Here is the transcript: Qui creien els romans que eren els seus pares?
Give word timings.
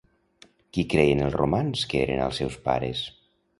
Qui 0.77 0.85
creien 0.93 1.21
els 1.27 1.37
romans 1.43 1.85
que 1.93 2.01
eren 2.09 2.25
els 2.31 2.43
seus 2.43 2.59
pares? 2.67 3.07